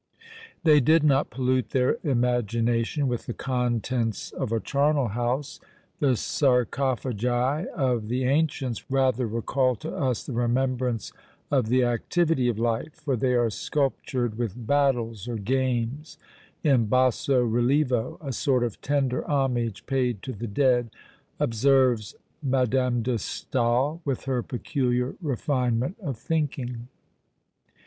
They 0.63 0.79
did 0.79 1.03
not 1.03 1.29
pollute 1.29 1.69
their 1.69 1.97
imagination 2.03 3.07
with 3.07 3.27
the 3.27 3.35
contents 3.35 4.31
of 4.31 4.51
a 4.51 4.59
charnel 4.59 5.09
house. 5.09 5.59
The 5.99 6.15
sarcophagi 6.15 7.69
of 7.75 8.07
the 8.07 8.23
ancients 8.23 8.89
rather 8.89 9.27
recall 9.27 9.75
to 9.75 9.95
us 9.95 10.23
the 10.23 10.33
remembrance 10.33 11.13
of 11.51 11.67
the 11.67 11.83
activity 11.83 12.47
of 12.49 12.57
life; 12.57 12.95
for 12.95 13.15
they 13.15 13.35
are 13.35 13.51
sculptured 13.51 14.39
with 14.39 14.65
battles 14.65 15.27
or 15.27 15.35
games, 15.35 16.17
in 16.63 16.87
basso 16.87 17.45
relievo; 17.45 18.17
a 18.25 18.31
sort 18.33 18.63
of 18.63 18.81
tender 18.81 19.23
homage 19.29 19.85
paid 19.85 20.23
to 20.23 20.33
the 20.33 20.47
dead, 20.47 20.89
observes 21.39 22.15
Mad. 22.41 22.71
de 22.71 22.77
Staël, 23.17 23.99
with 24.03 24.23
her 24.23 24.41
peculiar 24.41 25.13
refinement 25.21 25.95
of 26.01 26.17
thinking. 26.17 26.87